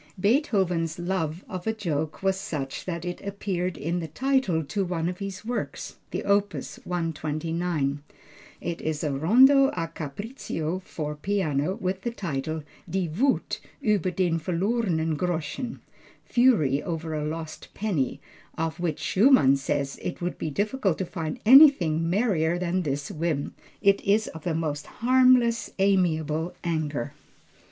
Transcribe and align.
Beethoven's 0.19 0.97
love 0.97 1.45
of 1.47 1.67
a 1.67 1.73
joke 1.73 2.23
was 2.23 2.35
such 2.35 2.85
that 2.85 3.05
it 3.05 3.21
appears 3.21 3.77
in 3.77 3.99
the 3.99 4.07
title 4.07 4.63
to 4.63 4.83
one 4.83 5.07
of 5.07 5.19
his 5.19 5.45
works, 5.45 5.97
the 6.09 6.23
opus 6.23 6.79
129. 6.85 8.01
It 8.59 8.81
is 8.81 9.03
a 9.03 9.11
rondo 9.11 9.67
a 9.75 9.87
capriccio 9.87 10.79
for 10.81 11.15
piano, 11.15 11.75
with 11.75 12.01
the 12.01 12.09
title, 12.09 12.63
Die 12.89 13.11
Wuth 13.15 13.59
über 13.83 14.09
den 14.15 14.39
verlorenen 14.39 15.15
Groschen 15.15 15.81
(fury 16.25 16.81
over 16.81 17.13
a 17.13 17.23
lost 17.23 17.67
penny), 17.75 18.19
of 18.57 18.79
which 18.79 18.97
Schumann 18.97 19.55
says 19.55 19.99
"it 20.01 20.19
would 20.19 20.39
be 20.39 20.49
difficult 20.49 20.97
to 20.97 21.05
find 21.05 21.39
anything 21.45 22.09
merrier 22.09 22.57
than 22.57 22.81
this 22.81 23.11
whim. 23.11 23.53
It 23.83 24.01
is 24.03 24.31
the 24.41 24.55
most 24.55 24.87
harmless 24.87 25.69
amiable 25.77 26.55
anger." 26.63 27.13